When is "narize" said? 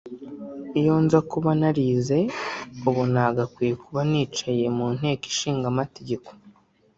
1.59-2.19